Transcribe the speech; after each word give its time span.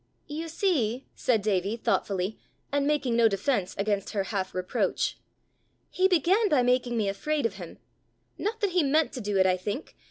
"You 0.25 0.47
see," 0.47 1.05
said 1.13 1.43
Davie, 1.43 1.77
thoughtfully, 1.77 2.39
and 2.71 2.87
making 2.87 3.15
no 3.15 3.27
defence 3.27 3.75
against 3.77 4.13
her 4.13 4.23
half 4.23 4.55
reproach, 4.55 5.19
"he 5.91 6.07
began 6.07 6.49
by 6.49 6.63
making 6.63 6.97
me 6.97 7.07
afraid 7.07 7.45
of 7.45 7.57
him 7.57 7.77
not 8.35 8.61
that 8.61 8.71
he 8.71 8.81
meant 8.81 9.13
to 9.13 9.21
do 9.21 9.37
it, 9.37 9.45
I 9.45 9.57
think! 9.57 9.95